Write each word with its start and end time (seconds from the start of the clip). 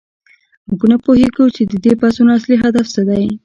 موږ 0.67 0.81
نه 0.91 0.97
پوهیږو 1.03 1.45
چې 1.55 1.61
د 1.71 1.73
دې 1.83 1.93
بحثونو 1.99 2.31
اصلي 2.37 2.55
هدف 2.63 2.85
څه 2.93 3.01
دی. 3.09 3.23